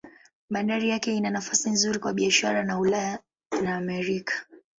[0.49, 3.19] Bandari yake ina nafasi nzuri kwa biashara na Ulaya
[3.63, 4.45] na Amerika.